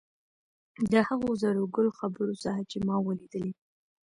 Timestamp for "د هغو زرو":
0.91-1.63